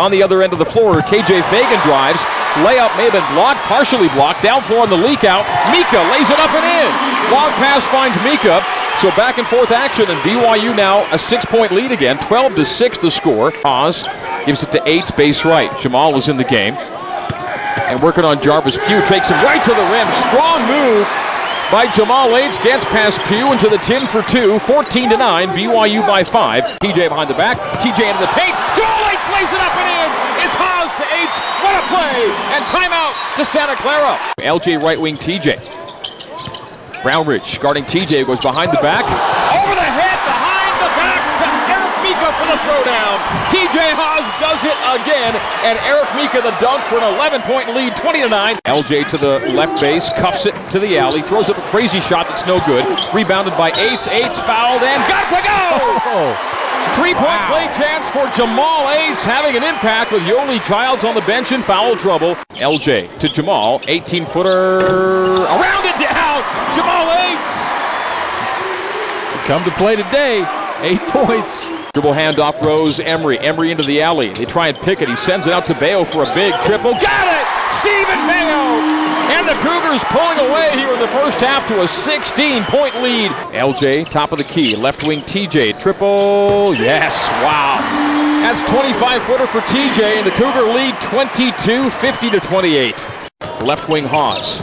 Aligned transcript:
on 0.00 0.10
the 0.10 0.22
other 0.22 0.42
end 0.42 0.52
of 0.52 0.58
the 0.58 0.64
floor. 0.64 1.04
KJ 1.04 1.44
Feagin 1.52 1.82
drives. 1.84 2.24
Layup 2.64 2.90
may 2.96 3.06
have 3.06 3.12
been 3.12 3.34
blocked, 3.36 3.60
partially 3.68 4.08
blocked. 4.16 4.42
Down 4.42 4.62
floor 4.62 4.80
on 4.80 4.90
the 4.90 4.96
leak 4.96 5.22
out. 5.22 5.44
Mika 5.70 6.00
lays 6.10 6.30
it 6.32 6.40
up 6.40 6.50
and 6.50 6.64
in. 6.64 6.90
Long 7.30 7.52
pass 7.60 7.86
finds 7.86 8.16
Mika. 8.24 8.64
So 8.98 9.14
back 9.14 9.38
and 9.38 9.46
forth 9.46 9.70
action, 9.70 10.10
and 10.10 10.18
BYU 10.20 10.76
now 10.76 11.06
a 11.12 11.18
six-point 11.18 11.72
lead 11.72 11.92
again. 11.92 12.18
12 12.18 12.56
to 12.56 12.64
six 12.64 12.98
the 12.98 13.10
score. 13.10 13.52
Oz 13.64 14.08
gives 14.46 14.62
it 14.62 14.72
to 14.72 14.82
eight, 14.84 15.14
base 15.16 15.44
right. 15.44 15.70
Jamal 15.78 16.12
was 16.12 16.28
in 16.28 16.36
the 16.36 16.44
game. 16.44 16.74
And 17.86 18.02
working 18.02 18.24
on 18.24 18.42
Jarvis 18.42 18.78
Pugh, 18.78 19.04
takes 19.06 19.30
him 19.30 19.38
right 19.44 19.62
to 19.62 19.70
the 19.70 19.86
rim. 19.90 20.10
Strong 20.10 20.66
move 20.66 21.06
by 21.70 21.86
Jamal 21.94 22.28
Aytes. 22.34 22.62
Gets 22.62 22.84
past 22.86 23.22
Pugh 23.30 23.52
into 23.52 23.68
the 23.68 23.78
10 23.78 24.06
for 24.06 24.22
2. 24.22 24.58
14 24.58 25.10
to 25.10 25.16
9. 25.16 25.48
BYU 25.50 26.06
by 26.06 26.22
5. 26.22 26.64
TJ 26.82 27.08
behind 27.08 27.30
the 27.30 27.38
back. 27.38 27.58
TJ 27.78 28.10
into 28.10 28.20
the 28.20 28.32
paint. 28.34 28.54
Jamal 28.74 29.02
Aytes 29.06 29.28
lays 29.32 29.50
it 29.50 29.62
up 29.62 29.74
and 29.78 29.88
in. 29.90 30.08
It's 30.44 30.54
Haws 30.58 30.92
to 30.98 31.06
Aytes. 31.08 31.38
What 32.10 32.18
a 32.18 32.26
play. 32.26 32.56
And 32.56 32.64
timeout 32.66 33.36
to 33.36 33.44
Santa 33.44 33.76
Clara. 33.76 34.18
LJ 34.38 34.82
right 34.82 35.00
wing 35.00 35.16
TJ. 35.16 35.56
Brownridge 37.02 37.60
guarding 37.60 37.84
TJ 37.84 38.26
goes 38.26 38.40
behind 38.40 38.72
the 38.72 38.82
back. 38.82 39.04
Over 39.04 39.74
the 39.74 39.88
head, 39.88 40.18
behind 40.26 40.74
the 40.82 40.90
back 40.98 41.22
to 41.38 41.46
Eric 41.70 41.94
Mika 42.02 42.29
for 42.40 42.48
the 42.48 42.60
throwdown. 42.64 43.20
TJ 43.52 43.92
Haws 43.92 44.24
does 44.40 44.64
it 44.64 44.76
again, 44.96 45.36
and 45.68 45.76
Eric 45.84 46.08
Mika 46.16 46.40
the 46.40 46.56
dunk 46.56 46.80
for 46.88 46.96
an 46.96 47.04
11 47.20 47.44
point 47.44 47.68
lead, 47.76 47.92
20 47.96 48.24
to 48.24 48.28
9. 48.28 48.56
LJ 48.64 49.08
to 49.12 49.18
the 49.20 49.44
left 49.52 49.80
base, 49.80 50.08
cuffs 50.16 50.46
it 50.46 50.56
to 50.72 50.78
the 50.78 50.96
alley, 50.96 51.20
throws 51.20 51.50
up 51.50 51.58
a 51.58 51.66
crazy 51.68 52.00
shot 52.00 52.28
that's 52.28 52.46
no 52.46 52.56
good. 52.64 52.84
Rebounded 53.12 53.52
by 53.60 53.70
Aytes. 53.72 54.08
Aytes 54.08 54.40
fouled 54.48 54.82
and 54.82 55.04
got 55.04 55.28
to 55.28 55.40
oh! 55.44 56.00
go! 56.00 56.56
Three 56.96 57.12
point 57.12 57.28
wow. 57.28 57.52
play 57.52 57.66
chance 57.76 58.08
for 58.08 58.24
Jamal 58.32 58.88
Aytes 58.88 59.22
having 59.22 59.54
an 59.54 59.62
impact 59.62 60.12
with 60.12 60.22
Yoeli 60.22 60.64
Childs 60.64 61.04
on 61.04 61.14
the 61.14 61.20
bench 61.22 61.52
in 61.52 61.60
foul 61.60 61.94
trouble. 61.94 62.36
LJ 62.56 63.18
to 63.18 63.28
Jamal, 63.28 63.82
18 63.86 64.24
footer 64.24 64.80
around 64.80 65.84
it 65.84 65.96
down. 66.00 66.40
Jamal 66.72 67.04
Aytes. 67.04 67.68
Come 69.46 69.62
to 69.64 69.70
play 69.72 69.96
today. 69.96 70.46
Eight 70.82 71.00
points. 71.08 71.68
Dribble 71.92 72.14
handoff, 72.14 72.60
Rose 72.62 73.00
Emery. 73.00 73.38
Emery 73.38 73.70
into 73.70 73.82
the 73.82 74.00
alley. 74.00 74.30
They 74.32 74.46
try 74.46 74.68
and 74.68 74.78
pick 74.78 75.02
it. 75.02 75.08
He 75.08 75.16
sends 75.16 75.46
it 75.46 75.52
out 75.52 75.66
to 75.66 75.74
Beo 75.74 76.06
for 76.06 76.22
a 76.22 76.34
big 76.34 76.54
triple. 76.62 76.92
Got 76.92 77.28
it! 77.28 77.46
Steven 77.76 78.18
Beo! 78.28 79.00
And 79.30 79.46
the 79.46 79.54
Cougars 79.62 80.02
pulling 80.04 80.38
away 80.50 80.70
here 80.78 80.92
in 80.92 80.98
the 80.98 81.08
first 81.08 81.40
half 81.40 81.68
to 81.68 81.82
a 81.82 81.88
16 81.88 82.64
point 82.64 82.94
lead. 83.02 83.30
LJ, 83.52 84.08
top 84.08 84.32
of 84.32 84.38
the 84.38 84.44
key. 84.44 84.74
Left 84.74 85.06
wing 85.06 85.20
TJ. 85.20 85.78
Triple. 85.78 86.74
Yes. 86.74 87.28
Wow. 87.42 87.78
That's 88.42 88.62
25 88.70 89.22
footer 89.24 89.46
for 89.46 89.60
TJ, 89.60 90.16
and 90.16 90.26
the 90.26 90.30
Cougar 90.32 90.62
lead 90.62 90.94
22 91.02 91.90
50 91.90 92.30
to 92.30 92.40
28. 92.40 93.08
Left 93.60 93.88
wing 93.88 94.04
Haws. 94.04 94.62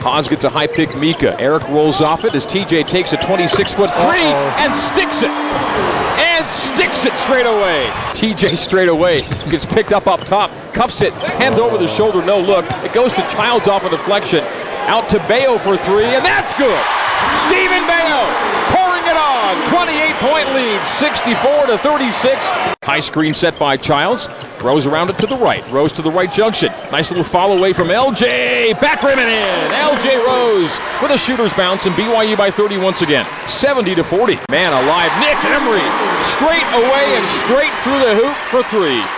Haws 0.00 0.28
gets 0.28 0.44
a 0.44 0.48
high 0.48 0.66
pick 0.66 0.96
Mika. 0.96 1.38
Eric 1.40 1.68
rolls 1.68 2.00
off 2.00 2.24
it 2.24 2.34
as 2.34 2.46
TJ 2.46 2.86
takes 2.86 3.12
a 3.12 3.16
26 3.16 3.74
foot 3.74 3.90
3 3.90 4.18
and 4.62 4.74
sticks 4.74 5.22
it. 5.22 5.30
And 5.30 6.46
sticks 6.48 7.04
it 7.04 7.14
straight 7.14 7.46
away. 7.46 7.86
TJ 8.14 8.56
straight 8.56 8.88
away 8.88 9.22
gets 9.50 9.66
picked 9.66 9.92
up 9.92 10.06
up 10.06 10.20
top, 10.20 10.50
cuffs 10.72 11.02
it, 11.02 11.12
hands 11.42 11.58
over 11.58 11.78
the 11.78 11.88
shoulder, 11.88 12.24
no 12.24 12.40
look. 12.40 12.64
It 12.84 12.92
goes 12.92 13.12
to 13.14 13.22
Childs 13.28 13.68
off 13.68 13.84
a 13.84 13.90
deflection. 13.90 14.44
Out 14.86 15.08
to 15.10 15.18
Beo 15.28 15.60
for 15.60 15.76
three, 15.76 16.08
and 16.08 16.24
that's 16.24 16.54
good. 16.54 16.80
Steven 17.44 17.84
Beo 17.84 18.22
pouring 18.72 19.04
it 19.04 19.18
on. 19.18 19.52
28 19.68 20.07
point 20.18 20.48
lead, 20.54 20.84
64 20.84 21.66
to 21.66 21.78
36. 21.78 22.46
High 22.82 23.00
screen 23.00 23.34
set 23.34 23.58
by 23.58 23.76
Childs. 23.76 24.28
Rose 24.62 24.86
around 24.86 25.10
it 25.10 25.18
to 25.18 25.26
the 25.26 25.36
right. 25.36 25.68
Rose 25.70 25.92
to 25.92 26.02
the 26.02 26.10
right 26.10 26.32
junction. 26.32 26.72
Nice 26.90 27.10
little 27.10 27.24
follow 27.24 27.56
away 27.56 27.72
from 27.72 27.88
LJ. 27.88 28.80
Back 28.80 29.02
rim 29.02 29.18
and 29.18 29.30
in. 29.30 29.70
LJ 29.72 30.24
Rose 30.26 30.78
with 31.02 31.12
a 31.12 31.18
shooter's 31.18 31.54
bounce 31.54 31.86
and 31.86 31.94
BYU 31.94 32.36
by 32.36 32.50
30 32.50 32.78
once 32.78 33.02
again. 33.02 33.26
70 33.46 33.94
to 33.94 34.04
40. 34.04 34.38
Man 34.50 34.72
alive. 34.72 35.12
Nick 35.20 35.38
Emery 35.44 35.86
straight 36.22 36.66
away 36.74 37.16
and 37.16 37.26
straight 37.26 37.72
through 37.82 38.00
the 38.00 38.14
hoop 38.14 38.36
for 38.50 38.62
three. 38.64 39.17